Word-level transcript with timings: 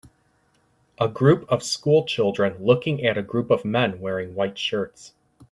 A 0.99 1.07
group 1.07 1.45
of 1.47 1.61
school 1.61 2.05
children 2.05 2.55
looking 2.59 3.05
at 3.05 3.19
a 3.19 3.21
group 3.21 3.51
on 3.51 3.59
men 3.69 3.99
wearing 4.01 4.33
white 4.33 4.57
shirts 4.57 5.13